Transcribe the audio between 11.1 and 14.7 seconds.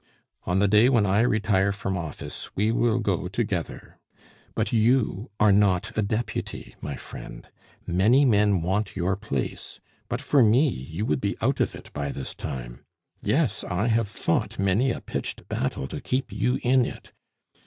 be out of it by this time. Yes, I have fought